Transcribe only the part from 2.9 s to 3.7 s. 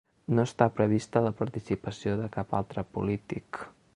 polític.